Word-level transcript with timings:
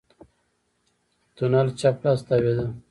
تونل 1.35 1.67
چپ 1.79 1.95
لاس 2.03 2.19
ته 2.21 2.25
تاوېده. 2.27 2.65